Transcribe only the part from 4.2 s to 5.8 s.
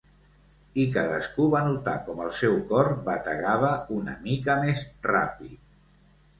mica més ràpid.